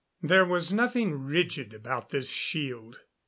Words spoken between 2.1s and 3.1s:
shield.